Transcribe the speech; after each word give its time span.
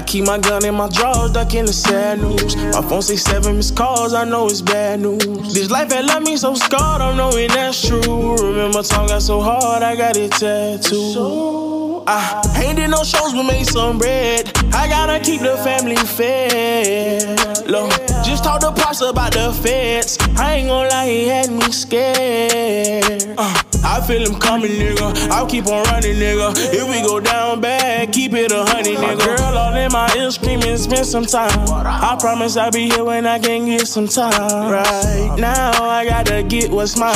I 0.00 0.02
keep 0.02 0.24
my 0.24 0.38
gun 0.38 0.64
in 0.64 0.74
my 0.76 0.88
drawers, 0.88 1.30
ducking 1.32 1.66
the 1.66 1.74
sad 1.74 2.20
news. 2.20 2.56
My 2.56 2.80
phone 2.80 3.02
say 3.02 3.16
seven 3.16 3.56
missed 3.56 3.76
calls, 3.76 4.14
I 4.14 4.24
know 4.24 4.46
it's 4.46 4.62
bad 4.62 5.00
news. 5.00 5.52
This 5.52 5.70
life 5.70 5.92
had 5.92 6.06
left 6.06 6.24
me 6.24 6.38
so 6.38 6.54
scarred, 6.54 7.02
I'm 7.02 7.18
knowing 7.18 7.48
that's 7.48 7.86
true. 7.86 8.34
Remember, 8.38 8.82
time 8.82 9.08
got 9.08 9.20
so 9.20 9.42
hard, 9.42 9.82
I 9.82 9.94
got 9.96 10.16
it 10.16 10.32
tattooed. 10.32 12.04
I 12.06 12.62
ain't 12.64 12.78
did 12.78 12.88
no 12.88 13.04
shows, 13.04 13.34
but 13.34 13.42
made 13.42 13.66
some 13.66 13.98
bread. 13.98 14.50
I 14.72 14.88
gotta 14.88 15.20
keep 15.20 15.42
the 15.42 15.58
family 15.58 15.96
fed. 15.96 17.68
Look, 17.68 17.90
just 18.24 18.42
talk 18.42 18.62
to 18.62 18.72
Pops 18.72 19.02
about 19.02 19.32
the 19.32 19.52
feds. 19.52 20.16
I 20.38 20.54
ain't 20.54 20.68
gonna 20.68 20.88
lie, 20.88 21.06
he 21.08 21.28
had 21.28 21.50
me 21.50 21.70
scared. 21.70 23.34
Uh, 23.36 23.62
I 23.84 24.00
feel 24.06 24.26
him 24.26 24.40
coming, 24.40 24.72
nigga. 24.72 25.30
I'll 25.30 25.46
keep 25.46 25.66
on 25.66 25.84
running, 25.84 26.16
nigga. 26.16 26.52
If 26.72 26.88
we 26.88 27.02
go 27.02 27.20
down 27.20 27.60
bad, 27.60 28.09
keep 28.30 28.44
it 28.44 28.52
a 28.52 28.64
honey, 28.64 28.94
nigga. 28.94 29.18
My 29.18 29.24
girl 29.24 29.58
all 29.58 29.74
in 29.74 29.92
my 29.92 30.12
ear 30.16 30.30
screaming, 30.30 30.76
spend 30.76 31.06
some 31.06 31.24
time. 31.26 31.50
I 31.68 32.16
promise 32.20 32.56
I'll 32.56 32.70
be 32.70 32.88
here 32.88 33.04
when 33.04 33.26
I 33.26 33.38
can 33.38 33.66
get 33.66 33.86
some 33.86 34.06
time. 34.06 34.70
Right 34.70 35.36
now, 35.38 35.72
I 35.84 36.04
gotta 36.04 36.42
get 36.42 36.70
what's 36.70 36.96
mine. 36.96 37.14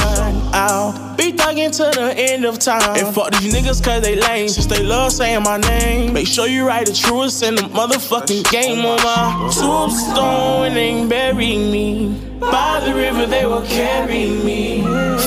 I'll 0.53 0.93
be 1.17 1.33
thugging 1.33 1.75
to 1.77 1.99
the 1.99 2.15
end 2.17 2.45
of 2.45 2.59
time. 2.59 2.99
And 2.99 3.15
fuck 3.15 3.31
these 3.33 3.55
niggas 3.55 3.85
cause 3.85 4.03
they 4.03 4.17
lame. 4.17 4.49
Since 4.49 4.67
they 4.67 4.83
love 4.83 5.13
saying 5.13 5.43
my 5.43 5.59
name. 5.59 6.13
Make 6.13 6.27
sure 6.27 6.47
you 6.47 6.67
write 6.67 6.87
the 6.87 6.93
truest 6.93 7.43
in 7.43 7.55
the 7.55 7.63
motherfucking 7.63 8.51
game 8.51 8.85
on 8.85 8.97
my 9.03 9.51
tombstone 9.55 10.77
and 10.77 11.09
bury 11.09 11.57
me. 11.57 12.21
By 12.41 12.83
the 12.85 12.95
river 12.95 13.27
they 13.27 13.47
will 13.47 13.67
carry 13.67 14.29
me. 14.29 14.83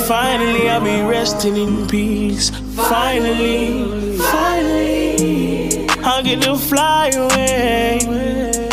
Finally 0.08 0.70
I'll 0.70 0.84
be 0.84 1.02
resting 1.02 1.56
in 1.56 1.88
peace. 1.88 2.50
Finally, 2.76 4.18
finally, 4.18 4.47
get 6.28 6.42
to 6.42 6.58
fly 6.58 7.10
away. 7.16 8.00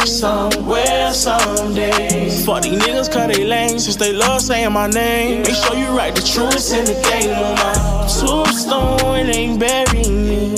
Somewhere, 0.05 1.13
someday. 1.13 2.29
Fuck 2.45 2.63
these 2.63 2.79
niggas 2.83 3.13
cut 3.13 3.33
they 3.33 3.45
lame 3.45 3.79
since 3.79 3.97
they 3.97 4.13
love 4.13 4.41
saying 4.41 4.73
my 4.73 4.89
name. 4.89 5.43
Make 5.43 5.55
sure 5.55 5.77
you 5.77 5.87
write 5.97 6.17
the 6.17 6.23
truth 6.23 6.73
in 6.75 6.85
the 6.85 6.97
game 7.09 7.31
on 7.31 7.55
my 7.55 7.75
tombstone 8.19 9.27
and 9.39 9.61
bury 9.61 10.09
me. 10.09 10.57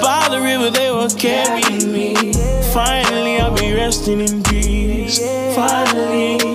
By 0.00 0.28
the 0.30 0.40
river 0.40 0.70
they 0.70 0.90
will 0.90 1.10
carry 1.10 1.84
me. 1.84 2.14
Finally, 2.72 3.40
I'll 3.40 3.54
be 3.54 3.74
resting 3.74 4.20
in 4.20 4.42
peace. 4.42 5.18
Finally, 5.54 6.47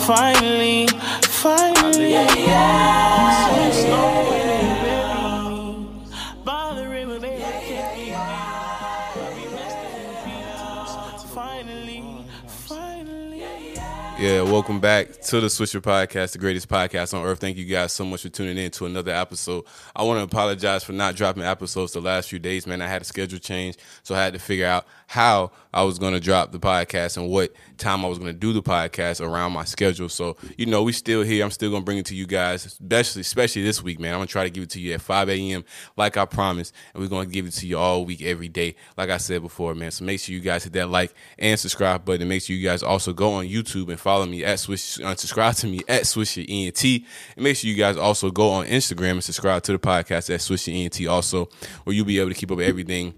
Finally, 0.06 0.86
finally, 1.22 2.14
by 6.44 6.68
Yeah, 14.18 14.42
welcome 14.42 14.80
back 14.80 15.12
to 15.26 15.40
the 15.40 15.46
Swisher 15.46 15.80
Podcast, 15.80 16.32
the 16.32 16.38
greatest 16.38 16.68
podcast 16.68 17.16
on 17.16 17.24
earth. 17.24 17.38
Thank 17.38 17.56
you 17.56 17.64
guys 17.64 17.92
so 17.92 18.04
much 18.04 18.22
for 18.22 18.28
tuning 18.28 18.58
in 18.58 18.72
to 18.72 18.86
another 18.86 19.12
episode. 19.12 19.64
I 19.94 20.02
want 20.02 20.18
to 20.18 20.24
apologize 20.24 20.82
for 20.82 20.92
not 20.92 21.14
dropping 21.14 21.44
episodes 21.44 21.92
the 21.92 22.00
last 22.00 22.28
few 22.28 22.40
days, 22.40 22.66
man. 22.66 22.82
I 22.82 22.88
had 22.88 23.02
a 23.02 23.04
schedule 23.04 23.38
change, 23.38 23.76
so 24.02 24.16
I 24.16 24.18
had 24.24 24.32
to 24.32 24.40
figure 24.40 24.66
out 24.66 24.86
how 25.08 25.50
I 25.72 25.82
was 25.84 25.98
going 25.98 26.12
to 26.12 26.20
drop 26.20 26.52
the 26.52 26.60
podcast 26.60 27.16
and 27.16 27.30
what 27.30 27.52
time 27.78 28.04
I 28.04 28.08
was 28.08 28.18
going 28.18 28.30
to 28.30 28.38
do 28.38 28.52
the 28.52 28.62
podcast 28.62 29.26
around 29.26 29.52
my 29.52 29.64
schedule. 29.64 30.10
So, 30.10 30.36
you 30.58 30.66
know, 30.66 30.82
we 30.82 30.92
still 30.92 31.22
here. 31.22 31.42
I'm 31.42 31.50
still 31.50 31.70
going 31.70 31.80
to 31.80 31.84
bring 31.84 31.96
it 31.96 32.06
to 32.06 32.14
you 32.14 32.26
guys, 32.26 32.66
especially 32.66 33.22
especially 33.22 33.62
this 33.62 33.82
week, 33.82 33.98
man. 33.98 34.12
I'm 34.12 34.18
going 34.18 34.28
to 34.28 34.32
try 34.32 34.44
to 34.44 34.50
give 34.50 34.64
it 34.64 34.70
to 34.70 34.80
you 34.80 34.92
at 34.92 35.00
5 35.00 35.30
a.m. 35.30 35.64
like 35.96 36.18
I 36.18 36.26
promised, 36.26 36.74
and 36.92 37.02
we're 37.02 37.08
going 37.08 37.26
to 37.26 37.32
give 37.32 37.46
it 37.46 37.52
to 37.52 37.66
you 37.66 37.78
all 37.78 38.04
week, 38.04 38.20
every 38.20 38.48
day, 38.48 38.76
like 38.98 39.08
I 39.08 39.16
said 39.16 39.40
before, 39.40 39.74
man. 39.74 39.90
So 39.92 40.04
make 40.04 40.20
sure 40.20 40.34
you 40.34 40.40
guys 40.40 40.64
hit 40.64 40.74
that 40.74 40.90
like 40.90 41.14
and 41.38 41.58
subscribe 41.58 42.04
button. 42.04 42.22
And 42.22 42.28
make 42.28 42.42
sure 42.42 42.54
you 42.54 42.68
guys 42.68 42.82
also 42.82 43.14
go 43.14 43.32
on 43.32 43.46
YouTube 43.46 43.88
and 43.88 43.98
follow 43.98 44.26
me 44.26 44.44
at 44.44 44.60
Swish, 44.60 45.00
uh, 45.00 45.14
subscribe 45.14 45.54
to 45.56 45.68
me 45.68 45.80
at 45.88 46.02
Swisher 46.02 46.44
ENT. 46.46 46.84
And 46.84 47.44
make 47.44 47.56
sure 47.56 47.70
you 47.70 47.76
guys 47.76 47.96
also 47.96 48.30
go 48.30 48.50
on 48.50 48.66
Instagram 48.66 49.12
and 49.12 49.24
subscribe 49.24 49.62
to 49.62 49.72
the 49.72 49.78
podcast 49.78 50.28
at 50.28 50.40
Swisher 50.40 50.74
ENT 50.74 51.06
also, 51.06 51.48
where 51.84 51.96
you'll 51.96 52.04
be 52.04 52.18
able 52.18 52.28
to 52.28 52.36
keep 52.36 52.50
up 52.50 52.58
with 52.58 52.68
everything 52.68 53.14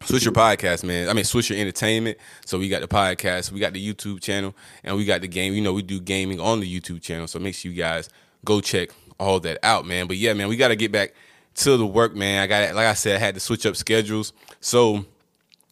Swisher 0.00 0.32
podcast, 0.32 0.84
man. 0.84 1.08
I 1.08 1.12
mean, 1.12 1.24
switch 1.24 1.50
your 1.50 1.58
entertainment. 1.58 2.18
So 2.44 2.58
we 2.58 2.68
got 2.68 2.80
the 2.82 2.88
podcast, 2.88 3.50
we 3.50 3.60
got 3.60 3.72
the 3.72 3.94
YouTube 3.94 4.20
channel, 4.20 4.54
and 4.84 4.96
we 4.96 5.04
got 5.04 5.20
the 5.20 5.28
game. 5.28 5.54
You 5.54 5.62
know, 5.62 5.72
we 5.72 5.82
do 5.82 6.00
gaming 6.00 6.38
on 6.40 6.60
the 6.60 6.80
YouTube 6.80 7.02
channel. 7.02 7.26
So 7.26 7.38
make 7.38 7.54
sure 7.54 7.70
you 7.70 7.76
guys 7.76 8.08
go 8.44 8.60
check 8.60 8.90
all 9.18 9.40
that 9.40 9.58
out, 9.62 9.86
man. 9.86 10.06
But 10.06 10.16
yeah, 10.18 10.34
man, 10.34 10.48
we 10.48 10.56
got 10.56 10.68
to 10.68 10.76
get 10.76 10.92
back 10.92 11.14
to 11.56 11.76
the 11.76 11.86
work, 11.86 12.14
man. 12.14 12.42
I 12.42 12.46
got, 12.46 12.74
like 12.74 12.86
I 12.86 12.94
said, 12.94 13.16
I 13.16 13.18
had 13.18 13.34
to 13.34 13.40
switch 13.40 13.64
up 13.66 13.74
schedules. 13.74 14.32
So 14.60 15.06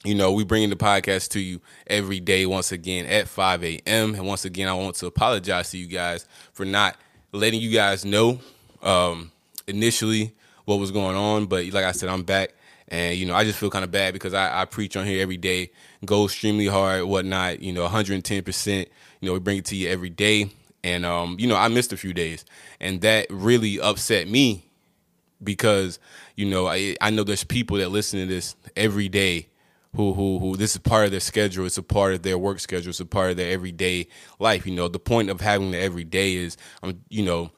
you 0.05 0.15
know, 0.15 0.33
we 0.33 0.45
bringing 0.45 0.69
the 0.69 0.77
podcast 0.77 1.31
to 1.31 1.41
you 1.41 1.61
every 1.87 2.21
day 2.21 2.45
once 2.45 2.73
again 2.73 3.07
at 3.07 3.27
5 3.27 3.65
a.m. 3.65 4.15
And 4.15 4.27
once 4.27 4.45
again, 4.45 4.69
I 4.69 4.75
want 4.75 4.97
to 4.97 5.07
apologize 5.07 5.71
to 5.71 5.79
you 5.79 5.87
guys 5.87 6.27
for 6.53 6.67
not 6.67 6.97
letting 7.33 7.61
you 7.61 7.71
guys 7.71 8.05
know 8.05 8.39
um, 8.83 9.33
initially 9.67 10.35
what 10.67 10.77
was 10.77 10.91
going 10.91 11.17
on. 11.17 11.47
But 11.47 11.65
like 11.73 11.87
I 11.87 11.93
said, 11.93 12.11
I'm 12.11 12.23
back. 12.23 12.53
And, 12.89 13.17
you 13.17 13.27
know, 13.27 13.35
I 13.35 13.45
just 13.45 13.59
feel 13.59 13.71
kind 13.71 13.85
of 13.85 13.91
bad 13.91 14.13
because 14.13 14.35
I, 14.35 14.63
I 14.63 14.65
preach 14.67 14.97
on 14.97 15.07
here 15.07 15.23
every 15.23 15.37
day, 15.37 15.71
go 16.05 16.25
extremely 16.25 16.67
hard, 16.67 17.05
whatnot, 17.05 17.61
you 17.61 17.73
know, 17.73 17.87
110%. 17.89 18.79
You 18.79 18.87
know, 19.27 19.33
we 19.33 19.39
bring 19.39 19.59
it 19.59 19.65
to 19.67 19.77
you 19.77 19.89
every 19.89 20.11
day. 20.11 20.51
And, 20.83 21.07
um, 21.07 21.37
you 21.39 21.47
know, 21.47 21.57
I 21.57 21.69
missed 21.69 21.93
a 21.93 21.97
few 21.97 22.13
days. 22.13 22.45
And 22.81 23.01
that 23.01 23.27
really 23.31 23.81
upset 23.81 24.29
me 24.29 24.69
because, 25.43 25.99
you 26.37 26.45
know, 26.47 26.67
I, 26.67 26.97
I 27.01 27.11
know 27.11 27.25
there's 27.25 27.45
people 27.45 27.79
that 27.79 27.89
listen 27.89 28.21
to 28.21 28.27
this 28.27 28.55
every 28.77 29.09
day 29.09 29.49
who 29.95 30.13
who 30.13 30.39
who 30.39 30.57
this 30.57 30.73
is 30.73 30.79
part 30.79 31.07
of 31.07 31.11
their 31.11 31.21
schedule. 31.21 31.67
It's 31.67 31.79
a 31.79 31.83
part 31.83 32.15
of 32.15 32.23
their 32.23 32.37
work 32.37 32.61
schedule. 32.61 32.91
It's 32.91 33.01
a 33.01 33.07
part 33.07 33.31
of 33.31 33.37
their 33.37 33.51
everyday 33.53 34.09
life. 34.39 34.67
You 34.67 34.75
know, 34.75 34.89
the 34.89 34.99
point 34.99 35.31
of 35.31 35.41
having 35.41 35.71
the 35.71 35.79
everyday 35.79 36.35
is, 36.35 36.57
um, 36.83 37.01
you 37.09 37.25
know, 37.25 37.51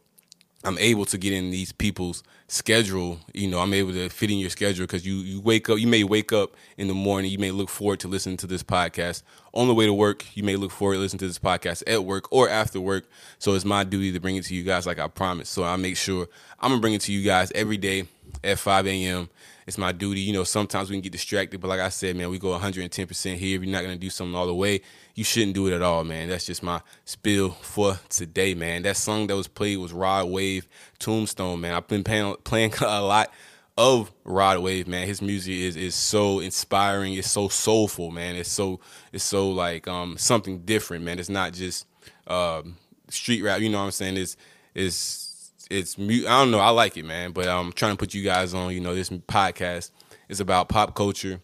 I'm 0.66 0.78
able 0.78 1.04
to 1.06 1.18
get 1.18 1.32
in 1.32 1.50
these 1.50 1.70
people's 1.70 2.24
schedule. 2.48 3.20
You 3.32 3.46
know, 3.48 3.60
I'm 3.60 3.72
able 3.72 3.92
to 3.92 4.08
fit 4.08 4.30
in 4.32 4.38
your 4.38 4.50
schedule 4.50 4.84
because 4.84 5.06
you 5.06 5.14
you 5.14 5.40
wake 5.40 5.70
up. 5.70 5.78
You 5.78 5.86
may 5.86 6.02
wake 6.02 6.32
up 6.32 6.56
in 6.76 6.88
the 6.88 6.94
morning. 6.94 7.30
You 7.30 7.38
may 7.38 7.52
look 7.52 7.68
forward 7.68 8.00
to 8.00 8.08
listening 8.08 8.36
to 8.38 8.48
this 8.48 8.64
podcast 8.64 9.22
on 9.54 9.68
the 9.68 9.74
way 9.74 9.86
to 9.86 9.94
work. 9.94 10.24
You 10.36 10.42
may 10.42 10.56
look 10.56 10.72
forward 10.72 10.94
to 10.94 11.00
listening 11.00 11.20
to 11.20 11.28
this 11.28 11.38
podcast 11.38 11.84
at 11.86 12.04
work 12.04 12.32
or 12.32 12.48
after 12.48 12.80
work. 12.80 13.08
So 13.38 13.54
it's 13.54 13.64
my 13.64 13.84
duty 13.84 14.12
to 14.12 14.18
bring 14.18 14.34
it 14.34 14.44
to 14.46 14.54
you 14.56 14.64
guys 14.64 14.86
like 14.86 14.98
I 14.98 15.06
promised. 15.06 15.52
So 15.52 15.62
I 15.62 15.76
make 15.76 15.96
sure 15.96 16.26
I'm 16.58 16.70
gonna 16.70 16.80
bring 16.80 16.94
it 16.94 17.02
to 17.02 17.12
you 17.12 17.22
guys 17.24 17.52
every 17.54 17.76
day 17.76 18.08
at 18.42 18.58
5 18.58 18.88
a.m. 18.88 19.28
It's 19.66 19.78
my 19.78 19.92
duty. 19.92 20.20
You 20.20 20.32
know, 20.32 20.44
sometimes 20.44 20.88
we 20.88 20.96
can 20.96 21.02
get 21.02 21.12
distracted, 21.12 21.60
but 21.60 21.68
like 21.68 21.80
I 21.80 21.88
said, 21.88 22.16
man, 22.16 22.30
we 22.30 22.38
go 22.38 22.56
110% 22.56 23.36
here. 23.36 23.56
If 23.56 23.64
you're 23.64 23.72
not 23.72 23.82
gonna 23.82 23.96
do 23.96 24.10
something 24.10 24.34
all 24.34 24.46
the 24.46 24.54
way, 24.54 24.80
you 25.14 25.24
shouldn't 25.24 25.54
do 25.54 25.66
it 25.66 25.74
at 25.74 25.82
all, 25.82 26.04
man. 26.04 26.28
That's 26.28 26.46
just 26.46 26.62
my 26.62 26.80
spill 27.04 27.50
for 27.50 27.98
today, 28.08 28.54
man. 28.54 28.82
That 28.82 28.96
song 28.96 29.26
that 29.26 29.36
was 29.36 29.48
played 29.48 29.78
was 29.78 29.92
Rod 29.92 30.28
Wave 30.28 30.68
Tombstone, 30.98 31.60
man. 31.60 31.74
I've 31.74 31.88
been 31.88 32.04
playing, 32.04 32.36
playing 32.44 32.74
a 32.80 33.02
lot 33.02 33.32
of 33.76 34.12
Rod 34.24 34.58
Wave, 34.60 34.86
man. 34.86 35.06
His 35.06 35.20
music 35.20 35.54
is 35.54 35.76
is 35.76 35.94
so 35.94 36.40
inspiring. 36.40 37.14
It's 37.14 37.30
so 37.30 37.48
soulful, 37.48 38.10
man. 38.10 38.36
It's 38.36 38.50
so 38.50 38.80
it's 39.12 39.24
so 39.24 39.50
like 39.50 39.88
um 39.88 40.16
something 40.16 40.60
different, 40.60 41.04
man. 41.04 41.18
It's 41.18 41.28
not 41.28 41.52
just 41.52 41.86
um 42.26 42.76
street 43.08 43.42
rap. 43.42 43.60
You 43.60 43.68
know 43.68 43.78
what 43.78 43.84
I'm 43.86 43.90
saying? 43.90 44.16
It's 44.16 44.36
it's 44.74 45.25
it's 45.70 45.98
I 45.98 46.02
don't 46.02 46.50
know. 46.50 46.58
I 46.58 46.70
like 46.70 46.96
it, 46.96 47.04
man. 47.04 47.32
But 47.32 47.48
I'm 47.48 47.72
trying 47.72 47.92
to 47.92 47.96
put 47.96 48.14
you 48.14 48.22
guys 48.22 48.54
on. 48.54 48.72
You 48.72 48.80
know, 48.80 48.94
this 48.94 49.10
podcast 49.10 49.90
is 50.28 50.40
about 50.40 50.68
pop 50.68 50.94
culture, 50.94 51.40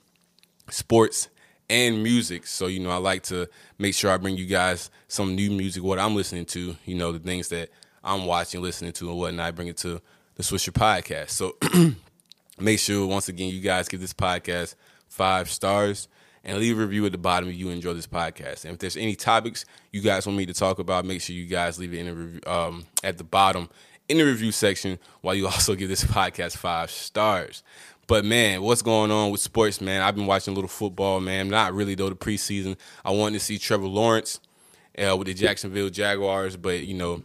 sports, 0.71 1.29
and 1.69 2.03
music. 2.03 2.47
So 2.47 2.67
you 2.67 2.81
know, 2.81 2.91
I 2.91 2.97
like 2.97 3.25
to 3.25 3.49
make 3.79 3.95
sure 3.95 4.11
I 4.11 4.17
bring 4.17 4.37
you 4.37 4.47
guys 4.47 4.91
some 5.09 5.35
new 5.35 5.51
music, 5.51 5.83
what 5.83 5.99
I'm 5.99 6.15
listening 6.15 6.47
to. 6.47 6.77
You 6.85 6.95
know, 6.95 7.13
the 7.13 7.19
things 7.19 7.49
that 7.49 7.71
I'm 8.05 8.27
watching, 8.27 8.63
listening 8.63 8.93
to, 8.93 9.11
and 9.11 9.19
whatnot. 9.19 9.47
I 9.47 9.51
bring 9.51 9.69
it 9.69 9.77
to 9.79 10.01
the 10.35 10.43
Swisher 10.43 10.73
podcast. 10.73 11.31
So 11.31 11.57
make 12.59 12.79
sure 12.79 13.07
once 13.07 13.29
again 13.29 13.53
you 13.53 13.61
guys 13.61 13.89
give 13.89 14.01
this 14.01 14.15
podcast 14.15 14.75
five 15.09 15.51
stars 15.51 16.09
and 16.45 16.59
leave 16.59 16.77
a 16.77 16.81
review 16.81 17.07
at 17.07 17.13
the 17.13 17.19
bottom 17.19 17.49
if 17.49 17.57
you 17.57 17.69
enjoy 17.69 17.93
this 17.95 18.07
podcast. 18.07 18.65
And 18.65 18.75
if 18.75 18.79
there's 18.81 18.97
any 18.97 19.15
topics 19.15 19.65
you 19.93 20.01
guys 20.01 20.27
want 20.27 20.39
me 20.39 20.47
to 20.47 20.55
talk 20.55 20.79
about, 20.79 21.05
make 21.05 21.21
sure 21.21 21.37
you 21.37 21.47
guys 21.47 21.79
leave 21.79 21.95
it 21.95 21.99
in 21.99 22.09
a 22.09 22.15
review, 22.15 22.41
um, 22.47 22.85
at 23.05 23.19
the 23.19 23.25
bottom 23.25 23.69
in 24.13 24.19
the 24.19 24.25
review 24.25 24.53
section 24.53 24.99
while 25.23 25.35
you 25.35 25.47
also 25.47 25.75
give 25.75 25.89
this 25.89 26.05
podcast 26.05 26.57
five 26.57 26.91
stars. 26.91 27.63
But 28.07 28.25
man, 28.25 28.63
what's 28.63 28.83
going 28.83 29.11
on 29.11 29.31
with 29.31 29.41
sports, 29.41 29.81
man? 29.81 30.03
I've 30.03 30.15
been 30.15 30.27
watching 30.27 30.53
a 30.53 30.55
little 30.55 30.69
football, 30.69 31.19
man. 31.21 31.49
Not 31.49 31.73
really 31.73 31.95
though 31.95 32.11
the 32.11 32.15
preseason. 32.15 32.77
I 33.05 33.11
wanted 33.11 33.39
to 33.39 33.45
see 33.45 33.59
Trevor 33.59 33.87
Lawrence 33.87 34.39
uh, 34.99 35.17
with 35.17 35.29
the 35.29 35.35
Jacksonville 35.35 35.89
Jaguars, 35.89 36.57
but 36.57 36.83
you 36.85 36.95
know, 36.95 37.23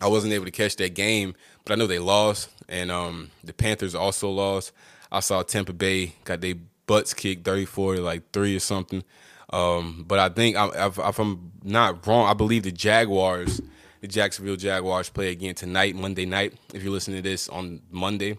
I 0.00 0.08
wasn't 0.08 0.32
able 0.32 0.46
to 0.46 0.50
catch 0.50 0.76
that 0.76 0.94
game. 0.94 1.34
But 1.64 1.74
I 1.74 1.76
know 1.76 1.86
they 1.86 2.00
lost, 2.00 2.50
and 2.68 2.90
um, 2.90 3.30
the 3.44 3.52
Panthers 3.52 3.94
also 3.94 4.28
lost. 4.30 4.72
I 5.12 5.20
saw 5.20 5.42
Tampa 5.42 5.72
Bay 5.72 6.14
got 6.24 6.40
their 6.40 6.54
butts 6.86 7.14
kicked, 7.14 7.44
thirty 7.44 7.64
four 7.64 7.94
to 7.94 8.00
like 8.00 8.32
three 8.32 8.56
or 8.56 8.60
something. 8.60 9.04
Um, 9.50 10.04
but 10.08 10.18
I 10.18 10.30
think 10.30 10.56
if, 10.58 10.98
if 10.98 11.18
I'm 11.18 11.52
not 11.62 12.04
wrong, 12.06 12.28
I 12.28 12.34
believe 12.34 12.64
the 12.64 12.72
Jaguars, 12.72 13.60
the 14.00 14.08
Jacksonville 14.08 14.56
Jaguars, 14.56 15.08
play 15.08 15.30
again 15.30 15.54
tonight, 15.54 15.94
Monday 15.94 16.26
night. 16.26 16.54
If 16.72 16.82
you're 16.82 16.92
listening 16.92 17.22
to 17.22 17.28
this 17.28 17.48
on 17.48 17.80
Monday, 17.90 18.38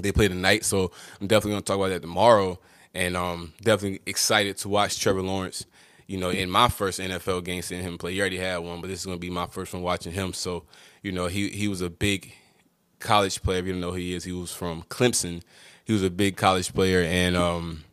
they 0.00 0.12
play 0.12 0.28
tonight, 0.28 0.64
so 0.64 0.90
I'm 1.20 1.26
definitely 1.26 1.52
gonna 1.52 1.62
talk 1.62 1.76
about 1.76 1.88
that 1.88 2.02
tomorrow. 2.02 2.58
And 2.94 3.16
um, 3.16 3.52
definitely 3.62 4.00
excited 4.06 4.56
to 4.58 4.68
watch 4.68 4.98
Trevor 4.98 5.22
Lawrence. 5.22 5.66
You 6.06 6.18
know, 6.18 6.30
in 6.30 6.50
my 6.50 6.68
first 6.68 7.00
NFL 7.00 7.44
game, 7.44 7.62
seeing 7.62 7.82
him 7.82 7.98
play. 7.98 8.12
He 8.12 8.20
already 8.20 8.38
had 8.38 8.58
one, 8.58 8.80
but 8.80 8.88
this 8.88 9.00
is 9.00 9.06
gonna 9.06 9.18
be 9.18 9.30
my 9.30 9.46
first 9.46 9.72
one 9.72 9.82
watching 9.82 10.12
him. 10.12 10.32
So, 10.32 10.64
you 11.02 11.12
know, 11.12 11.26
he 11.26 11.48
he 11.48 11.68
was 11.68 11.80
a 11.80 11.90
big 11.90 12.32
college 13.00 13.42
player. 13.42 13.58
If 13.58 13.66
you 13.66 13.72
don't 13.72 13.80
know 13.80 13.90
who 13.90 13.96
he 13.96 14.14
is, 14.14 14.24
he 14.24 14.32
was 14.32 14.52
from 14.52 14.82
Clemson. 14.84 15.42
He 15.84 15.92
was 15.92 16.02
a 16.02 16.10
big 16.10 16.36
college 16.36 16.72
player, 16.72 17.02
and 17.02 17.36
um, 17.36 17.84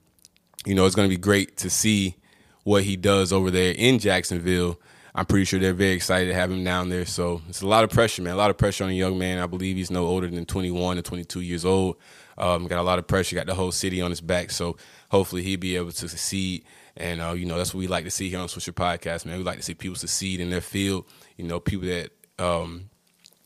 you 0.65 0.75
know, 0.75 0.85
it's 0.85 0.95
gonna 0.95 1.07
be 1.09 1.17
great 1.17 1.57
to 1.57 1.69
see 1.69 2.15
what 2.63 2.83
he 2.83 2.95
does 2.95 3.33
over 3.33 3.51
there 3.51 3.73
in 3.73 3.99
Jacksonville. 3.99 4.79
I'm 5.15 5.25
pretty 5.25 5.45
sure 5.45 5.59
they're 5.59 5.73
very 5.73 5.91
excited 5.91 6.27
to 6.27 6.33
have 6.33 6.51
him 6.51 6.63
down 6.63 6.89
there. 6.89 7.05
So 7.05 7.41
it's 7.47 7.61
a 7.61 7.67
lot 7.67 7.83
of 7.83 7.91
pressure, 7.91 8.23
man. 8.23 8.33
A 8.33 8.37
lot 8.37 8.49
of 8.49 8.57
pressure 8.57 8.83
on 8.83 8.89
a 8.89 8.93
young 8.93 9.19
man. 9.19 9.37
I 9.37 9.45
believe 9.45 9.75
he's 9.75 9.91
no 9.91 10.07
older 10.07 10.27
than 10.27 10.45
21 10.45 10.97
or 10.97 11.01
22 11.01 11.41
years 11.41 11.65
old. 11.65 11.97
Um, 12.37 12.67
got 12.67 12.79
a 12.79 12.83
lot 12.83 12.97
of 12.97 13.05
pressure. 13.05 13.35
Got 13.35 13.45
the 13.45 13.53
whole 13.53 13.71
city 13.71 14.01
on 14.01 14.09
his 14.09 14.21
back. 14.21 14.49
So 14.49 14.75
hopefully 15.09 15.43
he'll 15.43 15.59
be 15.59 15.75
able 15.75 15.91
to 15.91 16.09
succeed. 16.09 16.65
And 16.97 17.21
uh, 17.21 17.33
you 17.33 17.45
know 17.45 17.57
that's 17.57 17.73
what 17.73 17.79
we 17.79 17.87
like 17.87 18.05
to 18.05 18.11
see 18.11 18.29
here 18.29 18.39
on 18.39 18.47
Swisher 18.47 18.73
Podcast, 18.73 19.25
man. 19.25 19.37
We 19.37 19.43
like 19.43 19.57
to 19.57 19.63
see 19.63 19.73
people 19.75 19.95
succeed 19.95 20.39
in 20.39 20.49
their 20.49 20.61
field. 20.61 21.05
You 21.37 21.45
know, 21.45 21.59
people 21.59 21.87
that 21.87 22.11
um, 22.39 22.89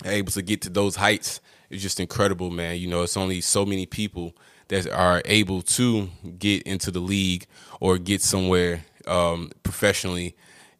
are 0.06 0.12
able 0.12 0.31
to 0.34 0.42
get 0.42 0.62
to 0.64 0.69
those 0.69 0.96
heights. 0.96 1.42
It's 1.69 1.81
just 1.81 2.00
incredible, 2.00 2.50
man. 2.50 2.78
You 2.78 2.88
know, 2.88 3.04
it's 3.04 3.18
only 3.18 3.42
so 3.42 3.66
many 3.66 3.86
people 3.86 4.36
that 4.69 4.90
are 4.90 5.22
able 5.25 5.62
to 5.62 6.10
get 6.40 6.64
into 6.64 6.92
the 6.92 7.00
league 7.00 7.46
or 7.80 7.98
get 7.98 8.22
somewhere 8.22 8.86
um, 9.06 9.52
professionally 9.64 10.36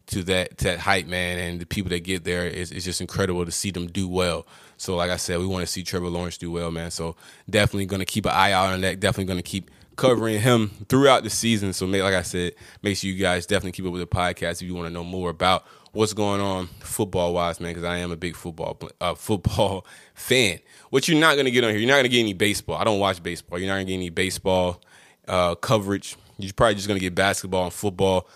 to 0.08 0.22
that 0.24 0.58
to 0.58 0.64
that 0.64 0.78
height, 0.80 1.06
man, 1.06 1.38
and 1.38 1.60
the 1.60 1.66
people 1.66 1.90
that 1.90 2.00
get 2.00 2.24
there 2.24 2.46
is 2.46 2.72
it's 2.72 2.84
just 2.84 3.00
incredible 3.00 3.44
to 3.44 3.52
see 3.52 3.70
them 3.70 3.86
do 3.86 4.08
well. 4.08 4.46
So, 4.76 4.96
like 4.96 5.10
I 5.10 5.16
said, 5.16 5.38
we 5.38 5.46
want 5.46 5.66
to 5.66 5.66
see 5.66 5.82
Trevor 5.82 6.08
Lawrence 6.08 6.38
do 6.38 6.50
well, 6.50 6.70
man. 6.70 6.90
So, 6.90 7.16
definitely 7.48 7.86
going 7.86 8.00
to 8.00 8.06
keep 8.06 8.24
an 8.26 8.32
eye 8.32 8.52
out 8.52 8.72
on 8.72 8.80
that. 8.82 9.00
Definitely 9.00 9.26
going 9.26 9.38
to 9.38 9.42
keep 9.42 9.70
covering 9.96 10.40
him 10.40 10.70
throughout 10.88 11.24
the 11.24 11.30
season. 11.30 11.72
So, 11.72 11.86
make, 11.86 12.02
like 12.02 12.14
I 12.14 12.22
said, 12.22 12.54
make 12.82 12.96
sure 12.96 13.10
you 13.10 13.20
guys 13.20 13.46
definitely 13.46 13.72
keep 13.72 13.84
up 13.84 13.92
with 13.92 14.00
the 14.00 14.06
podcast 14.06 14.62
if 14.62 14.62
you 14.62 14.74
want 14.74 14.86
to 14.86 14.92
know 14.92 15.04
more 15.04 15.30
about 15.30 15.66
what's 15.92 16.14
going 16.14 16.40
on 16.40 16.68
football 16.80 17.34
wise, 17.34 17.60
man. 17.60 17.70
Because 17.70 17.84
I 17.84 17.98
am 17.98 18.10
a 18.10 18.16
big 18.16 18.34
football 18.34 18.78
uh, 19.00 19.14
football 19.14 19.86
fan. 20.14 20.58
What 20.90 21.06
you're 21.06 21.20
not 21.20 21.34
going 21.34 21.46
to 21.46 21.50
get 21.50 21.64
on 21.64 21.70
here, 21.70 21.80
you're 21.80 21.88
not 21.88 21.94
going 21.94 22.04
to 22.04 22.10
get 22.10 22.20
any 22.20 22.32
baseball. 22.32 22.78
I 22.78 22.84
don't 22.84 22.98
watch 22.98 23.22
baseball. 23.22 23.58
You're 23.58 23.68
not 23.68 23.74
going 23.74 23.86
to 23.86 23.92
get 23.92 23.96
any 23.96 24.10
baseball 24.10 24.80
uh, 25.26 25.54
coverage. 25.56 26.16
You're 26.38 26.52
probably 26.54 26.76
just 26.76 26.86
going 26.86 26.98
to 26.98 27.04
get 27.04 27.14
basketball 27.14 27.64
and 27.64 27.72
football 27.72 28.28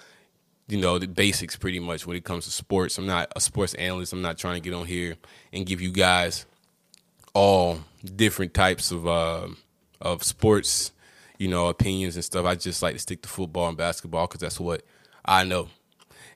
you 0.69 0.79
know 0.79 0.99
the 0.99 1.06
basics 1.09 1.56
pretty 1.56 1.81
much 1.81 2.06
when 2.06 2.17
it 2.17 2.25
comes 2.25 2.44
to 2.44 2.50
sports. 2.50 2.99
I'm 2.99 3.06
not 3.06 3.32
a 3.35 3.41
sports 3.41 3.75
analyst. 3.75 4.12
I'm 4.12 4.23
not 4.23 4.38
trying 4.38 4.55
to 4.55 4.61
get 4.61 4.76
on 4.76 4.87
here 4.87 5.17
and 5.53 5.67
give 5.67 5.81
you 5.81 5.91
guys 5.91 6.47
all 7.35 7.81
different 8.05 8.55
types 8.55 8.91
of 8.91 9.06
uh, 9.06 9.49
of 10.00 10.23
sports, 10.23 10.93
you 11.38 11.49
know, 11.49 11.69
opinions 11.69 12.17
and 12.17 12.25
stuff. 12.25 12.47
I 12.47 12.55
just 12.55 12.82
like 12.82 12.94
to 12.94 12.99
stick 12.99 13.23
to 13.23 13.29
football 13.29 13.69
and 13.69 13.76
basketball 13.76 14.26
because 14.26 14.41
that's 14.41 14.61
what 14.61 14.82
I 15.25 15.44
know. 15.44 15.69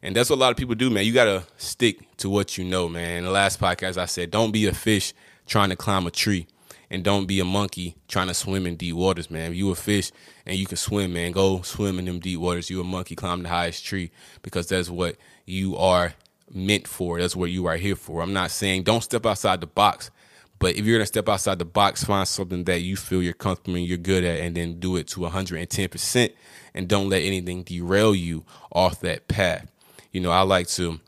And 0.03 0.15
that's 0.15 0.31
what 0.31 0.37
a 0.37 0.41
lot 0.41 0.51
of 0.51 0.57
people 0.57 0.75
do, 0.75 0.91
man. 0.91 1.05
You 1.05 1.13
gotta 1.13 1.45
stick 1.57 2.17
to 2.19 2.29
what 2.29 2.59
you 2.59 2.65
know, 2.65 2.89
man. 2.89 3.19
In 3.19 3.25
the 3.25 3.31
last 3.31 3.61
podcast, 3.61 3.97
I 3.97 4.07
said, 4.07 4.31
don't 4.31 4.53
be 4.53 4.67
a 4.67 4.75
fish 4.75 5.13
trying 5.47 5.71
to 5.71 5.77
climb 5.77 6.07
a 6.07 6.11
tree 6.11 6.47
and 6.91 7.03
don't 7.03 7.27
be 7.27 7.41
a 7.41 7.45
monkey 7.45 7.97
trying 8.09 8.29
to 8.29 8.35
swim 8.35 8.67
in 8.67 8.77
deep 8.77 8.95
waters, 8.95 9.31
man. 9.31 9.53
If 9.53 9.57
you 9.57 9.71
a 9.71 9.75
fish 9.75 10.13
and 10.45 10.57
you 10.57 10.67
can 10.67 10.77
swim, 10.77 11.13
man, 11.13 11.33
go 11.33 11.63
swim 11.63 11.99
in 11.99 12.05
them 12.05 12.21
deep 12.21 12.39
waters. 12.39 12.71
You 12.71 12.81
a 12.81 12.85
monkey, 12.85 13.17
climb 13.17 13.43
the 13.43 13.49
highest 13.49 13.85
tree 13.85 14.11
because 14.43 14.69
that's 14.69 14.89
what 14.89 15.17
you 15.45 15.77
are 15.77 16.15
meant 16.53 16.87
for. 16.87 17.21
That's 17.21 17.37
what 17.37 17.51
you 17.51 17.67
are 17.67 17.77
here 17.77 17.97
for. 17.97 18.23
I'm 18.23 18.33
not 18.33 18.51
saying 18.51 18.85
don't 18.85 19.03
step 19.03 19.27
outside 19.27 19.61
the 19.61 19.67
box, 19.67 20.11
but 20.59 20.77
if 20.77 20.87
you're 20.87 20.99
gonna 20.99 21.07
step 21.07 21.29
outside 21.29 21.59
the 21.59 21.65
box, 21.65 22.05
find 22.05 22.27
something 22.27 22.65
that 22.65 22.81
you 22.81 22.97
feel 22.97 23.23
you're 23.23 23.33
comfortable 23.33 23.77
and 23.77 23.87
you're 23.87 23.99
good 23.99 24.25
at, 24.25 24.41
and 24.41 24.57
then 24.57 24.79
do 24.79 24.97
it 24.97 25.09
to 25.09 25.21
110 25.21 25.89
percent, 25.89 26.33
and 26.75 26.89
don't 26.89 27.09
let 27.09 27.23
anything 27.23 27.63
derail 27.63 28.15
you 28.15 28.45
off 28.73 29.01
that 29.01 29.29
path. 29.29 29.71
You 30.13 30.21
know, 30.21 30.31
I 30.31 30.43
like 30.43 30.69
to 30.69 31.01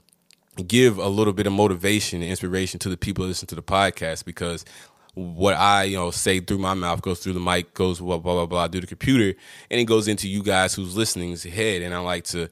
give 0.66 0.98
a 0.98 1.08
little 1.08 1.32
bit 1.32 1.46
of 1.46 1.52
motivation 1.52 2.20
and 2.20 2.30
inspiration 2.30 2.78
to 2.80 2.88
the 2.88 2.96
people 2.96 3.22
that 3.22 3.28
listen 3.28 3.46
to 3.48 3.54
the 3.54 3.62
podcast 3.62 4.24
because 4.24 4.64
what 5.14 5.54
I, 5.54 5.84
you 5.84 5.96
know, 5.96 6.10
say 6.10 6.40
through 6.40 6.58
my 6.58 6.74
mouth 6.74 7.02
goes 7.02 7.20
through 7.20 7.32
the 7.34 7.40
mic, 7.40 7.74
goes 7.74 8.00
blah 8.00 8.18
blah 8.18 8.34
blah 8.34 8.46
blah, 8.46 8.68
do 8.68 8.80
the 8.80 8.86
computer, 8.86 9.38
and 9.70 9.80
it 9.80 9.84
goes 9.84 10.08
into 10.08 10.28
you 10.28 10.42
guys 10.42 10.74
who's 10.74 10.96
listening's 10.96 11.42
head. 11.44 11.82
And 11.82 11.94
I 11.94 11.98
like 11.98 12.24
to 12.24 12.48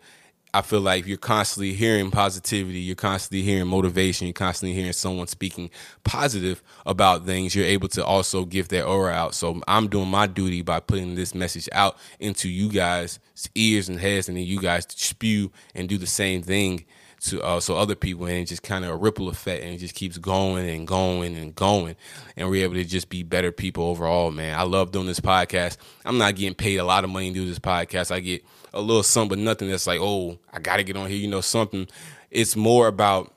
I 0.56 0.62
feel 0.62 0.80
like 0.80 1.06
you're 1.06 1.18
constantly 1.18 1.74
hearing 1.74 2.10
positivity, 2.10 2.78
you're 2.78 2.96
constantly 2.96 3.42
hearing 3.42 3.66
motivation, 3.66 4.26
you're 4.26 4.32
constantly 4.32 4.74
hearing 4.74 4.94
someone 4.94 5.26
speaking 5.26 5.68
positive 6.02 6.62
about 6.86 7.26
things. 7.26 7.54
You're 7.54 7.66
able 7.66 7.88
to 7.88 8.02
also 8.02 8.46
give 8.46 8.68
that 8.68 8.86
aura 8.86 9.12
out. 9.12 9.34
So 9.34 9.60
I'm 9.68 9.88
doing 9.88 10.08
my 10.08 10.26
duty 10.26 10.62
by 10.62 10.80
putting 10.80 11.14
this 11.14 11.34
message 11.34 11.68
out 11.72 11.98
into 12.20 12.48
you 12.48 12.70
guys' 12.70 13.18
ears 13.54 13.90
and 13.90 14.00
heads, 14.00 14.28
and 14.28 14.36
then 14.38 14.44
you 14.44 14.58
guys 14.58 14.86
spew 14.88 15.52
and 15.74 15.90
do 15.90 15.98
the 15.98 16.06
same 16.06 16.42
thing 16.42 16.86
to 17.26 17.42
uh, 17.42 17.60
so 17.60 17.76
other 17.76 17.94
people 17.94 18.26
and 18.26 18.46
just 18.46 18.62
kind 18.62 18.84
of 18.84 18.90
a 18.90 18.96
ripple 18.96 19.28
effect 19.28 19.62
and 19.62 19.74
it 19.74 19.78
just 19.78 19.94
keeps 19.94 20.18
going 20.18 20.68
and 20.68 20.86
going 20.86 21.36
and 21.36 21.54
going 21.54 21.96
and 22.36 22.48
we're 22.48 22.64
able 22.64 22.74
to 22.74 22.84
just 22.84 23.08
be 23.08 23.22
better 23.22 23.52
people 23.52 23.84
overall 23.84 24.30
man. 24.30 24.58
I 24.58 24.62
love 24.62 24.92
doing 24.92 25.06
this 25.06 25.20
podcast. 25.20 25.76
I'm 26.04 26.18
not 26.18 26.36
getting 26.36 26.54
paid 26.54 26.76
a 26.76 26.84
lot 26.84 27.04
of 27.04 27.10
money 27.10 27.28
to 27.28 27.34
do 27.34 27.46
this 27.46 27.58
podcast. 27.58 28.10
I 28.10 28.20
get 28.20 28.44
a 28.72 28.80
little 28.80 29.02
something 29.02 29.38
but 29.38 29.38
nothing 29.38 29.70
that's 29.70 29.86
like 29.86 30.00
oh 30.02 30.38
i 30.52 30.58
gotta 30.58 30.82
get 30.82 30.96
on 30.96 31.08
here 31.08 31.18
you 31.18 31.28
know 31.28 31.40
something. 31.40 31.88
It's 32.30 32.56
more 32.56 32.88
about 32.88 33.32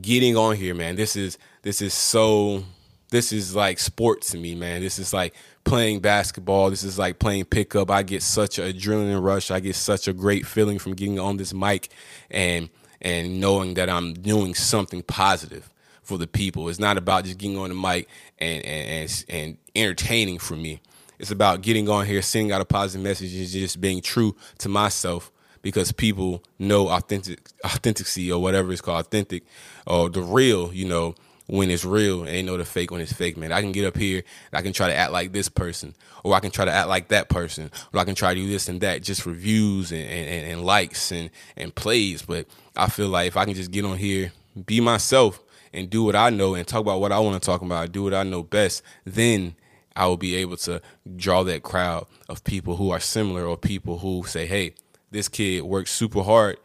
getting 0.00 0.36
on 0.36 0.56
here 0.56 0.74
man. 0.74 0.96
This 0.96 1.16
is 1.16 1.38
this 1.62 1.82
is 1.82 1.94
so 1.94 2.64
this 3.10 3.32
is 3.32 3.54
like 3.54 3.78
sports 3.78 4.30
to 4.30 4.38
me 4.38 4.54
man. 4.54 4.80
This 4.80 4.98
is 4.98 5.12
like 5.12 5.34
playing 5.64 6.00
basketball. 6.00 6.70
This 6.70 6.82
is 6.82 6.98
like 6.98 7.18
playing 7.18 7.44
pickup. 7.46 7.90
I 7.90 8.02
get 8.02 8.22
such 8.22 8.58
an 8.58 8.72
adrenaline 8.72 9.22
rush. 9.22 9.50
I 9.50 9.60
get 9.60 9.76
such 9.76 10.08
a 10.08 10.12
great 10.12 10.46
feeling 10.46 10.78
from 10.78 10.94
getting 10.94 11.18
on 11.18 11.36
this 11.36 11.52
mic 11.52 11.88
and 12.30 12.70
and 13.00 13.40
knowing 13.40 13.74
that 13.74 13.88
I'm 13.88 14.14
doing 14.14 14.54
something 14.54 15.02
positive 15.02 15.70
for 16.02 16.18
the 16.18 16.26
people. 16.26 16.68
It's 16.68 16.78
not 16.78 16.96
about 16.96 17.24
just 17.24 17.38
getting 17.38 17.58
on 17.58 17.68
the 17.68 17.74
mic 17.74 18.08
and 18.38 18.64
and 18.64 18.88
and, 18.88 19.24
and 19.28 19.56
entertaining 19.74 20.38
for 20.38 20.54
me. 20.54 20.80
It's 21.18 21.30
about 21.30 21.62
getting 21.62 21.88
on 21.88 22.06
here, 22.06 22.20
sending 22.22 22.52
out 22.52 22.60
a 22.60 22.66
positive 22.66 23.02
message, 23.02 23.34
and 23.34 23.46
just 23.48 23.80
being 23.80 24.02
true 24.02 24.36
to 24.58 24.68
myself 24.68 25.32
because 25.62 25.90
people 25.90 26.44
know 26.58 26.88
authentic 26.88 27.40
authenticity 27.64 28.30
or 28.30 28.40
whatever 28.40 28.70
it's 28.70 28.80
called, 28.80 29.04
authentic 29.04 29.42
or 29.86 30.08
the 30.08 30.22
real, 30.22 30.72
you 30.72 30.84
know, 30.84 31.14
when 31.46 31.70
it's 31.70 31.84
real 31.84 32.20
and 32.20 32.28
they 32.28 32.42
know 32.42 32.56
the 32.56 32.64
fake 32.64 32.90
when 32.90 33.00
it's 33.00 33.12
fake, 33.12 33.36
man. 33.36 33.52
I 33.52 33.60
can 33.60 33.72
get 33.72 33.84
up 33.86 33.96
here 33.96 34.22
I 34.52 34.62
can 34.62 34.72
try 34.72 34.88
to 34.88 34.94
act 34.94 35.12
like 35.12 35.32
this 35.32 35.48
person, 35.48 35.94
or 36.24 36.34
I 36.34 36.40
can 36.40 36.50
try 36.50 36.64
to 36.64 36.72
act 36.72 36.88
like 36.88 37.08
that 37.08 37.28
person, 37.28 37.70
or 37.92 38.00
I 38.00 38.04
can 38.04 38.14
try 38.14 38.34
to 38.34 38.40
do 38.40 38.48
this 38.48 38.68
and 38.68 38.80
that 38.80 39.02
just 39.02 39.22
for 39.22 39.32
views 39.32 39.92
and, 39.92 40.02
and, 40.08 40.46
and 40.46 40.64
likes 40.64 41.12
and, 41.12 41.30
and 41.56 41.74
plays. 41.74 42.22
But 42.22 42.46
I 42.76 42.88
feel 42.88 43.08
like 43.08 43.28
if 43.28 43.36
I 43.36 43.44
can 43.44 43.54
just 43.54 43.70
get 43.70 43.84
on 43.84 43.98
here, 43.98 44.32
be 44.66 44.80
myself, 44.80 45.40
and 45.72 45.90
do 45.90 46.04
what 46.04 46.16
I 46.16 46.30
know 46.30 46.54
and 46.54 46.66
talk 46.66 46.80
about 46.80 47.00
what 47.00 47.12
I 47.12 47.18
want 47.18 47.40
to 47.40 47.46
talk 47.46 47.60
about, 47.60 47.92
do 47.92 48.02
what 48.04 48.14
I 48.14 48.22
know 48.22 48.42
best, 48.42 48.82
then 49.04 49.54
I 49.94 50.06
will 50.06 50.16
be 50.16 50.34
able 50.36 50.56
to 50.58 50.80
draw 51.16 51.42
that 51.44 51.62
crowd 51.62 52.06
of 52.28 52.42
people 52.44 52.76
who 52.76 52.90
are 52.90 53.00
similar 53.00 53.44
or 53.44 53.58
people 53.58 53.98
who 53.98 54.24
say, 54.26 54.46
hey, 54.46 54.74
this 55.10 55.28
kid 55.28 55.64
works 55.64 55.92
super 55.92 56.22
hard. 56.22 56.58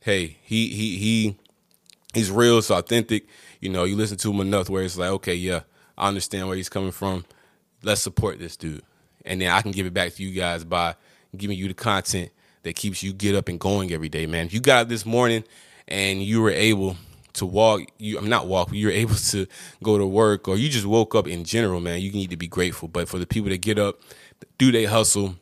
Hey, 0.00 0.38
he 0.42 0.68
he 0.68 0.98
he 0.98 1.38
he's 2.14 2.30
real, 2.30 2.58
it's 2.58 2.70
authentic 2.70 3.26
you 3.64 3.70
know, 3.70 3.84
you 3.84 3.96
listen 3.96 4.18
to 4.18 4.30
him 4.30 4.40
enough 4.40 4.68
where 4.68 4.82
it's 4.82 4.98
like, 4.98 5.08
okay, 5.08 5.34
yeah, 5.34 5.60
I 5.96 6.08
understand 6.08 6.46
where 6.48 6.56
he's 6.56 6.68
coming 6.68 6.90
from. 6.90 7.24
Let's 7.82 8.02
support 8.02 8.38
this 8.38 8.58
dude. 8.58 8.82
And 9.24 9.40
then 9.40 9.50
I 9.50 9.62
can 9.62 9.70
give 9.70 9.86
it 9.86 9.94
back 9.94 10.12
to 10.12 10.22
you 10.22 10.38
guys 10.38 10.64
by 10.64 10.96
giving 11.34 11.56
you 11.56 11.68
the 11.68 11.74
content 11.74 12.30
that 12.64 12.76
keeps 12.76 13.02
you 13.02 13.14
get 13.14 13.34
up 13.34 13.48
and 13.48 13.58
going 13.58 13.90
every 13.90 14.10
day, 14.10 14.26
man. 14.26 14.44
If 14.44 14.52
you 14.52 14.60
got 14.60 14.82
up 14.82 14.88
this 14.88 15.06
morning 15.06 15.44
and 15.88 16.22
you 16.22 16.42
were 16.42 16.50
able 16.50 16.98
to 17.34 17.46
walk, 17.46 17.84
you 17.96 18.18
I'm 18.18 18.28
not 18.28 18.46
walk, 18.48 18.70
you 18.70 18.88
were 18.88 18.92
able 19.04 19.14
to 19.14 19.46
go 19.82 19.96
to 19.96 20.04
work 20.04 20.46
or 20.46 20.58
you 20.58 20.68
just 20.68 20.84
woke 20.84 21.14
up 21.14 21.26
in 21.26 21.44
general, 21.44 21.80
man, 21.80 22.02
you 22.02 22.12
need 22.12 22.28
to 22.30 22.36
be 22.36 22.48
grateful. 22.48 22.86
But 22.86 23.08
for 23.08 23.18
the 23.18 23.26
people 23.26 23.48
that 23.48 23.62
get 23.62 23.78
up, 23.78 23.98
do 24.58 24.72
they 24.72 24.84
hustle, 24.84 25.36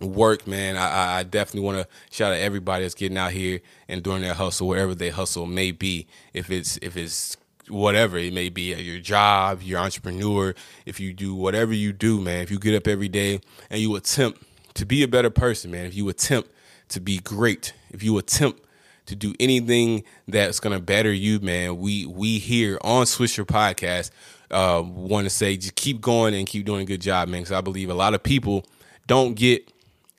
work, 0.00 0.46
man, 0.46 0.76
I, 0.76 1.18
I 1.18 1.22
definitely 1.22 1.62
want 1.62 1.78
to 1.78 1.88
shout 2.10 2.32
out 2.32 2.38
everybody 2.38 2.84
that's 2.84 2.94
getting 2.94 3.18
out 3.18 3.32
here 3.32 3.60
and 3.88 4.02
doing 4.02 4.22
their 4.22 4.34
hustle, 4.34 4.68
wherever 4.68 4.94
their 4.94 5.12
hustle 5.12 5.46
may 5.46 5.70
be. 5.72 6.06
If 6.32 6.50
it's 6.50 6.78
if 6.82 6.96
it's 6.96 7.36
whatever 7.68 8.16
it 8.16 8.32
may 8.32 8.48
be 8.48 8.72
at 8.72 8.80
your 8.80 8.98
job, 8.98 9.62
your 9.62 9.80
entrepreneur, 9.80 10.54
if 10.86 11.00
you 11.00 11.12
do 11.12 11.34
whatever 11.34 11.72
you 11.72 11.92
do, 11.92 12.20
man, 12.20 12.42
if 12.42 12.50
you 12.50 12.58
get 12.58 12.74
up 12.74 12.86
every 12.86 13.08
day 13.08 13.40
and 13.70 13.80
you 13.80 13.94
attempt 13.96 14.42
to 14.74 14.86
be 14.86 15.02
a 15.02 15.08
better 15.08 15.30
person, 15.30 15.70
man, 15.70 15.86
if 15.86 15.94
you 15.94 16.08
attempt 16.08 16.50
to 16.88 17.00
be 17.00 17.18
great, 17.18 17.72
if 17.90 18.02
you 18.02 18.16
attempt 18.18 18.64
to 19.06 19.16
do 19.16 19.34
anything 19.40 20.04
that's 20.26 20.60
gonna 20.60 20.80
better 20.80 21.12
you, 21.12 21.40
man, 21.40 21.78
we 21.78 22.06
we 22.06 22.38
here 22.38 22.78
on 22.82 23.04
Swisher 23.04 23.44
Podcast 23.44 24.10
uh, 24.50 24.82
want 24.84 25.24
to 25.24 25.30
say 25.30 25.56
just 25.56 25.74
keep 25.74 26.00
going 26.00 26.34
and 26.34 26.46
keep 26.46 26.64
doing 26.64 26.82
a 26.82 26.84
good 26.84 27.00
job, 27.00 27.28
man. 27.28 27.42
Because 27.42 27.52
I 27.52 27.60
believe 27.60 27.90
a 27.90 27.94
lot 27.94 28.14
of 28.14 28.22
people 28.22 28.64
don't 29.06 29.34
get 29.34 29.70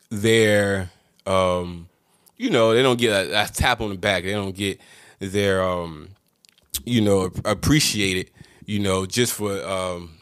their, 0.09 0.91
um, 1.25 1.87
you 2.37 2.49
know, 2.49 2.73
they 2.73 2.81
don't 2.81 2.99
get 2.99 3.11
a, 3.11 3.43
a, 3.43 3.47
tap 3.47 3.81
on 3.81 3.89
the 3.89 3.97
back. 3.97 4.23
They 4.23 4.31
don't 4.31 4.55
get 4.55 4.79
their, 5.19 5.63
um, 5.63 6.09
you 6.85 7.01
know, 7.01 7.31
appreciated, 7.45 8.31
you 8.65 8.79
know, 8.79 9.05
just 9.05 9.33
for 9.33 9.63
um, 9.65 10.17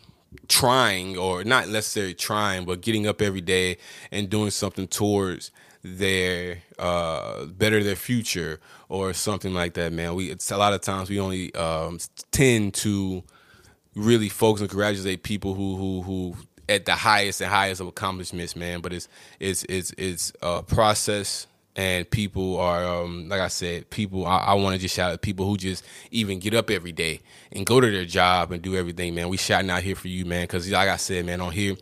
trying 0.47 1.17
or 1.17 1.43
not 1.43 1.69
necessarily 1.69 2.13
trying, 2.13 2.65
but 2.65 2.81
getting 2.81 3.07
up 3.07 3.21
every 3.21 3.41
day 3.41 3.77
and 4.11 4.29
doing 4.29 4.49
something 4.49 4.87
towards 4.87 5.51
their 5.83 6.59
uh, 6.79 7.45
better 7.45 7.83
their 7.83 7.95
future 7.95 8.59
or 8.89 9.13
something 9.13 9.53
like 9.53 9.73
that. 9.75 9.93
Man, 9.93 10.15
we 10.15 10.29
it's 10.29 10.51
a 10.51 10.57
lot 10.57 10.73
of 10.73 10.81
times 10.81 11.09
we 11.09 11.19
only 11.19 11.53
um, 11.55 11.99
tend 12.31 12.73
to 12.75 13.23
really 13.95 14.29
focus 14.29 14.61
and 14.61 14.69
congratulate 14.69 15.23
people 15.23 15.53
who 15.53 15.75
who 15.75 16.01
who 16.01 16.35
at 16.69 16.85
the 16.85 16.95
highest 16.95 17.41
and 17.41 17.49
highest 17.49 17.81
of 17.81 17.87
accomplishments, 17.87 18.55
man. 18.55 18.81
But 18.81 18.93
it's 18.93 19.07
it's 19.39 19.63
it's 19.69 19.93
it's 19.97 20.33
a 20.41 20.63
process, 20.63 21.47
and 21.75 22.09
people 22.09 22.59
are 22.59 22.85
um, 22.85 23.29
like 23.29 23.41
I 23.41 23.47
said, 23.47 23.89
people. 23.89 24.25
I, 24.25 24.37
I 24.37 24.53
want 24.55 24.75
to 24.75 24.81
just 24.81 24.95
shout 24.95 25.13
out 25.13 25.21
people 25.21 25.45
who 25.45 25.57
just 25.57 25.83
even 26.11 26.39
get 26.39 26.53
up 26.53 26.69
every 26.69 26.91
day 26.91 27.21
and 27.51 27.65
go 27.65 27.79
to 27.79 27.89
their 27.89 28.05
job 28.05 28.51
and 28.51 28.61
do 28.61 28.75
everything, 28.75 29.15
man. 29.15 29.29
We 29.29 29.37
shouting 29.37 29.69
out 29.69 29.83
here 29.83 29.95
for 29.95 30.07
you, 30.07 30.25
man, 30.25 30.43
because 30.43 30.69
like 30.69 30.89
I 30.89 30.97
said, 30.97 31.25
man, 31.25 31.41
on 31.41 31.51
here, 31.51 31.75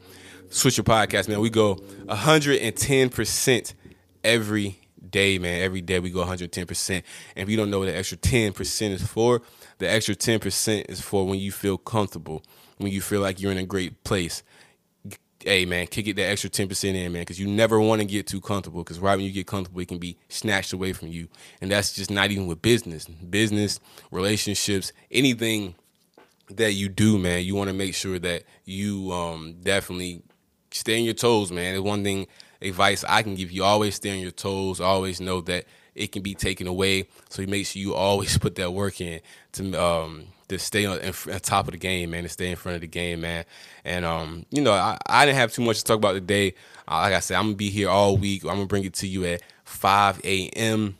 Swisher 0.49 0.83
Podcast, 0.83 1.27
man, 1.27 1.39
we 1.39 1.49
go 1.49 1.79
hundred 2.09 2.61
and 2.61 2.75
ten 2.75 3.09
percent 3.09 3.73
every 4.23 4.79
day, 5.15 5.39
man. 5.39 5.61
Every 5.61 5.81
day 5.81 5.99
we 5.99 6.09
go 6.09 6.25
110%. 6.25 6.89
And 6.89 7.03
if 7.35 7.49
you 7.49 7.55
don't 7.55 7.69
know 7.69 7.79
what 7.79 7.85
the 7.85 7.95
extra 7.95 8.17
10% 8.17 8.91
is 8.91 9.05
for, 9.07 9.41
the 9.77 9.89
extra 9.89 10.13
10% 10.13 10.89
is 10.89 10.99
for 10.99 11.25
when 11.25 11.39
you 11.39 11.53
feel 11.53 11.77
comfortable, 11.77 12.43
when 12.79 12.91
you 12.91 12.99
feel 12.99 13.21
like 13.21 13.39
you're 13.39 13.51
in 13.51 13.57
a 13.57 13.65
great 13.65 14.03
place. 14.03 14.43
Hey 15.45 15.63
man, 15.65 15.85
kick 15.85 16.07
it 16.07 16.15
that 16.15 16.23
extra 16.23 16.49
10% 16.49 16.95
in, 16.95 17.11
man, 17.11 17.21
because 17.21 17.39
you 17.39 17.47
never 17.47 17.79
want 17.79 18.01
to 18.01 18.05
get 18.05 18.25
too 18.25 18.41
comfortable. 18.41 18.83
Because 18.83 18.99
right 18.99 19.15
when 19.15 19.25
you 19.25 19.31
get 19.31 19.45
comfortable, 19.45 19.79
it 19.79 19.87
can 19.87 19.99
be 19.99 20.17
snatched 20.27 20.73
away 20.73 20.91
from 20.91 21.09
you. 21.09 21.27
And 21.61 21.69
that's 21.69 21.93
just 21.93 22.09
not 22.09 22.31
even 22.31 22.47
with 22.47 22.63
business. 22.63 23.05
Business, 23.05 23.79
relationships, 24.09 24.91
anything 25.11 25.75
that 26.49 26.73
you 26.73 26.89
do, 26.89 27.19
man, 27.19 27.43
you 27.43 27.53
want 27.53 27.67
to 27.69 27.75
make 27.75 27.93
sure 27.93 28.17
that 28.17 28.43
you 28.65 29.11
um, 29.11 29.55
definitely 29.61 30.23
stay 30.71 30.97
on 30.97 31.03
your 31.03 31.13
toes, 31.13 31.51
man. 31.51 31.75
It's 31.75 31.83
one 31.83 32.03
thing 32.03 32.25
advice 32.61 33.03
I 33.07 33.21
can 33.21 33.35
give 33.35 33.51
you. 33.51 33.63
Always 33.63 33.95
stay 33.95 34.11
on 34.11 34.19
your 34.19 34.31
toes. 34.31 34.81
Always 34.81 35.21
know 35.21 35.41
that 35.41 35.65
it 35.95 36.11
can 36.11 36.21
be 36.21 36.35
taken 36.35 36.67
away. 36.67 37.07
So 37.29 37.41
you 37.41 37.47
make 37.47 37.65
sure 37.65 37.81
you 37.81 37.93
always 37.93 38.37
put 38.45 38.55
that 38.55 38.71
work 38.71 39.01
in 39.01 39.21
to 39.53 39.81
um 39.81 40.25
to 40.47 40.59
stay 40.59 40.85
on, 40.85 40.99
on 40.99 41.39
top 41.39 41.67
of 41.67 41.71
the 41.71 41.77
game, 41.77 42.11
man, 42.11 42.23
to 42.23 42.29
stay 42.29 42.51
in 42.51 42.55
front 42.55 42.75
of 42.75 42.81
the 42.81 42.87
game, 42.87 43.21
man. 43.21 43.45
And 43.83 44.05
um, 44.05 44.45
you 44.51 44.61
know, 44.61 44.73
I, 44.73 44.97
I 45.07 45.25
didn't 45.25 45.37
have 45.37 45.51
too 45.51 45.63
much 45.63 45.79
to 45.79 45.83
talk 45.83 45.97
about 45.97 46.13
today. 46.13 46.53
Uh, 46.87 46.99
like 46.99 47.13
I 47.13 47.19
said, 47.19 47.37
I'm 47.37 47.45
gonna 47.45 47.55
be 47.55 47.69
here 47.69 47.89
all 47.89 48.17
week. 48.17 48.43
I'm 48.43 48.49
gonna 48.49 48.65
bring 48.65 48.83
it 48.83 48.93
to 48.95 49.07
you 49.07 49.25
at 49.25 49.41
5 49.63 50.21
a.m. 50.23 50.97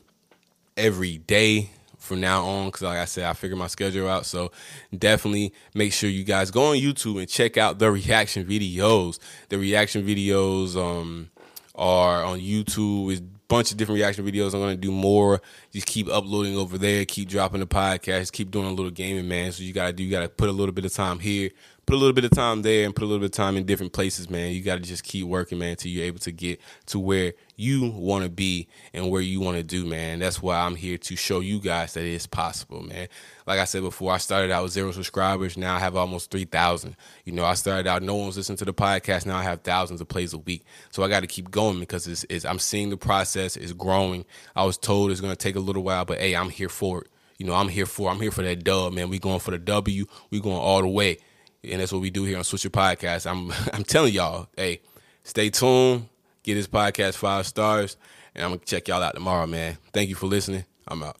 every 0.76 1.18
day 1.18 1.70
from 1.98 2.20
now 2.20 2.44
on 2.44 2.66
because 2.66 2.82
like 2.82 2.98
i 2.98 3.04
said 3.04 3.24
i 3.24 3.32
figured 3.32 3.58
my 3.58 3.66
schedule 3.66 4.08
out 4.08 4.24
so 4.24 4.52
definitely 4.96 5.52
make 5.74 5.92
sure 5.92 6.08
you 6.08 6.22
guys 6.22 6.52
go 6.52 6.70
on 6.70 6.76
youtube 6.76 7.18
and 7.18 7.28
check 7.28 7.56
out 7.56 7.80
the 7.80 7.90
reaction 7.90 8.44
videos 8.46 9.18
the 9.48 9.58
reaction 9.58 10.06
videos 10.06 10.76
um 10.76 11.28
are 11.76 12.24
on 12.24 12.40
youtube 12.40 13.12
is 13.12 13.22
bunch 13.48 13.70
of 13.70 13.76
different 13.76 13.98
reaction 13.98 14.24
videos. 14.24 14.54
I'm 14.54 14.60
gonna 14.60 14.76
do 14.76 14.90
more. 14.90 15.40
Just 15.72 15.86
keep 15.86 16.08
uploading 16.08 16.56
over 16.56 16.78
there. 16.78 17.04
Keep 17.04 17.28
dropping 17.28 17.60
the 17.60 17.66
podcast. 17.66 18.32
Keep 18.32 18.50
doing 18.50 18.66
a 18.66 18.72
little 18.72 18.90
gaming, 18.90 19.28
man. 19.28 19.52
So 19.52 19.62
you 19.62 19.72
gotta 19.72 19.92
do. 19.92 20.02
You 20.02 20.10
gotta 20.10 20.28
put 20.28 20.48
a 20.48 20.52
little 20.52 20.72
bit 20.72 20.84
of 20.84 20.92
time 20.92 21.18
here, 21.18 21.50
put 21.86 21.94
a 21.94 21.98
little 21.98 22.12
bit 22.12 22.24
of 22.24 22.30
time 22.30 22.62
there, 22.62 22.84
and 22.84 22.94
put 22.94 23.04
a 23.04 23.06
little 23.06 23.20
bit 23.20 23.26
of 23.26 23.32
time 23.32 23.56
in 23.56 23.64
different 23.64 23.92
places, 23.92 24.28
man. 24.28 24.52
You 24.52 24.62
gotta 24.62 24.80
just 24.80 25.04
keep 25.04 25.26
working, 25.26 25.58
man, 25.58 25.70
until 25.70 25.90
you're 25.90 26.04
able 26.04 26.20
to 26.20 26.32
get 26.32 26.60
to 26.86 26.98
where 26.98 27.34
you 27.56 27.90
want 27.90 28.22
to 28.22 28.30
be 28.30 28.68
and 28.92 29.10
where 29.10 29.22
you 29.22 29.40
want 29.40 29.56
to 29.56 29.62
do, 29.62 29.86
man. 29.86 30.18
That's 30.18 30.42
why 30.42 30.58
I'm 30.60 30.76
here 30.76 30.98
to 30.98 31.16
show 31.16 31.40
you 31.40 31.58
guys 31.58 31.94
that 31.94 32.04
it's 32.04 32.26
possible, 32.26 32.82
man. 32.82 33.08
Like 33.46 33.58
I 33.58 33.64
said 33.64 33.82
before, 33.82 34.12
I 34.12 34.18
started 34.18 34.50
out 34.50 34.62
with 34.62 34.72
zero 34.72 34.92
subscribers. 34.92 35.56
Now 35.56 35.74
I 35.74 35.78
have 35.78 35.96
almost 35.96 36.30
3,000. 36.30 36.94
You 37.24 37.32
know, 37.32 37.44
I 37.46 37.54
started 37.54 37.86
out, 37.86 38.02
no 38.02 38.14
one 38.14 38.26
was 38.26 38.36
listening 38.36 38.58
to 38.58 38.66
the 38.66 38.74
podcast. 38.74 39.24
Now 39.24 39.38
I 39.38 39.42
have 39.42 39.62
thousands 39.62 40.02
of 40.02 40.08
plays 40.08 40.34
a 40.34 40.38
week. 40.38 40.64
So 40.90 41.02
I 41.02 41.08
got 41.08 41.20
to 41.20 41.26
keep 41.26 41.50
going 41.50 41.80
because 41.80 42.06
it's, 42.06 42.26
it's, 42.28 42.44
I'm 42.44 42.58
seeing 42.58 42.90
the 42.90 42.98
process 42.98 43.56
is 43.56 43.72
growing. 43.72 44.26
I 44.54 44.64
was 44.64 44.76
told 44.76 45.10
it's 45.10 45.22
going 45.22 45.32
to 45.32 45.36
take 45.36 45.56
a 45.56 45.60
little 45.60 45.82
while, 45.82 46.04
but 46.04 46.18
hey, 46.18 46.36
I'm 46.36 46.50
here 46.50 46.68
for 46.68 47.02
it. 47.02 47.08
You 47.38 47.46
know, 47.46 47.54
I'm 47.54 47.68
here 47.68 47.86
for 47.86 48.10
I'm 48.10 48.20
here 48.20 48.30
for 48.30 48.40
that 48.42 48.64
dub, 48.64 48.94
man. 48.94 49.10
We 49.10 49.18
going 49.18 49.40
for 49.40 49.50
the 49.50 49.58
W. 49.58 50.06
We 50.30 50.40
going 50.40 50.56
all 50.56 50.80
the 50.80 50.88
way. 50.88 51.18
And 51.62 51.82
that's 51.82 51.92
what 51.92 52.00
we 52.00 52.08
do 52.08 52.24
here 52.24 52.38
on 52.38 52.44
Swisher 52.44 52.70
Podcast. 52.70 53.30
I'm 53.30 53.52
I'm 53.74 53.84
telling 53.84 54.14
y'all, 54.14 54.48
hey, 54.56 54.80
stay 55.22 55.50
tuned 55.50 56.08
Get 56.46 56.54
this 56.54 56.68
podcast 56.68 57.16
five 57.16 57.46
stars. 57.46 57.96
And 58.34 58.44
I'm 58.44 58.50
going 58.50 58.60
to 58.60 58.66
check 58.66 58.88
y'all 58.88 59.02
out 59.02 59.14
tomorrow, 59.14 59.46
man. 59.46 59.78
Thank 59.92 60.08
you 60.08 60.14
for 60.14 60.26
listening. 60.26 60.64
I'm 60.88 61.02
out. 61.02 61.14